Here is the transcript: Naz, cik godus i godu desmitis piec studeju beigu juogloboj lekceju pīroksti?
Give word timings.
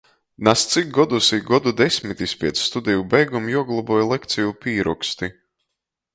Naz, 0.45 0.61
cik 0.69 0.87
godus 0.97 1.27
i 1.37 1.39
godu 1.49 1.73
desmitis 1.81 2.33
piec 2.45 2.63
studeju 2.69 3.05
beigu 3.13 3.43
juogloboj 3.53 4.01
lekceju 4.15 4.57
pīroksti? 4.65 5.33